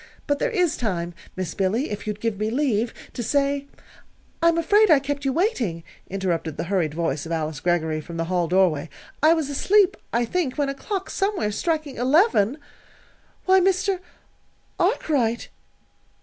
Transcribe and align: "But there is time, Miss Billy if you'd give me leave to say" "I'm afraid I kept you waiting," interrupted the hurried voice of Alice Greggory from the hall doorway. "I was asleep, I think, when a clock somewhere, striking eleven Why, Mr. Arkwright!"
"But 0.25 0.39
there 0.39 0.49
is 0.49 0.77
time, 0.77 1.13
Miss 1.35 1.53
Billy 1.53 1.91
if 1.91 2.07
you'd 2.07 2.19
give 2.19 2.39
me 2.39 2.49
leave 2.49 2.91
to 3.13 3.21
say" 3.21 3.67
"I'm 4.41 4.57
afraid 4.57 4.89
I 4.89 4.97
kept 4.97 5.25
you 5.25 5.31
waiting," 5.31 5.83
interrupted 6.09 6.57
the 6.57 6.63
hurried 6.63 6.95
voice 6.95 7.27
of 7.27 7.31
Alice 7.31 7.59
Greggory 7.59 8.01
from 8.01 8.17
the 8.17 8.23
hall 8.25 8.47
doorway. 8.47 8.89
"I 9.21 9.35
was 9.35 9.47
asleep, 9.47 9.95
I 10.11 10.25
think, 10.25 10.57
when 10.57 10.69
a 10.69 10.73
clock 10.73 11.11
somewhere, 11.11 11.51
striking 11.51 11.97
eleven 11.97 12.57
Why, 13.45 13.59
Mr. 13.59 13.99
Arkwright!" 14.79 15.49